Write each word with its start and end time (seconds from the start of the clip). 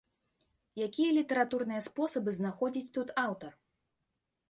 Якія 0.85 1.09
літаратурныя 1.17 1.81
спосабы 1.89 2.35
знаходзіць 2.41 2.93
тут 2.99 3.17
аўтар? 3.29 3.51